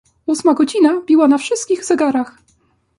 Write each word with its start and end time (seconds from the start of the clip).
"Ósma 0.25 0.53
godzina 0.53 1.01
biła 1.07 1.27
na 1.27 1.37
wszystkich 1.37 1.85
zegarach." 1.85 2.37